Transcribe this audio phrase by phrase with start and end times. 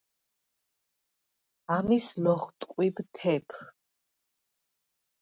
[1.77, 3.61] ამის ლოხტყვიბ თეფ.